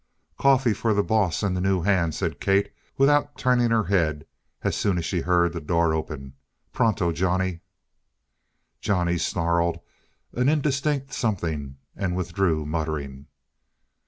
"Coffee 0.39 0.73
for 0.73 0.95
the 0.95 1.03
boss 1.03 1.43
and 1.43 1.55
the 1.55 1.61
new 1.61 1.83
hand," 1.83 2.15
said 2.15 2.39
Kate, 2.41 2.71
without 2.97 3.37
turning 3.37 3.69
her 3.69 3.83
head, 3.83 4.25
as 4.63 4.75
soon 4.75 4.97
as 4.97 5.05
she 5.05 5.21
heard 5.21 5.53
the 5.53 5.61
door 5.61 5.93
open. 5.93 6.33
"Pronto, 6.73 7.11
Johnny." 7.11 7.59
Johnny 8.79 9.19
snarled 9.19 9.79
an 10.33 10.49
indistinct 10.49 11.13
something 11.13 11.77
and 11.95 12.15
withdrew 12.15 12.65
muttering. 12.65 13.27